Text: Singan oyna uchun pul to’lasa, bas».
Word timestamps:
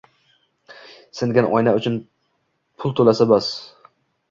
Singan 1.19 1.49
oyna 1.59 1.75
uchun 1.81 2.01
pul 2.81 2.97
to’lasa, 3.03 3.31
bas». 3.35 3.55